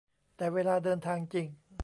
[0.37, 1.47] แต่เวลาเดินทางจริง